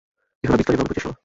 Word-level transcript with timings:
Jeho 0.43 0.51
nabídka 0.51 0.71
mě 0.71 0.77
velmi 0.77 0.87
potěšila. 0.87 1.13